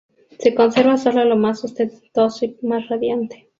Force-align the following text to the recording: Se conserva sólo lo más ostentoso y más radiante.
Se 0.39 0.55
conserva 0.55 0.97
sólo 0.97 1.25
lo 1.25 1.35
más 1.37 1.63
ostentoso 1.63 2.43
y 2.45 2.57
más 2.63 2.89
radiante. 2.89 3.49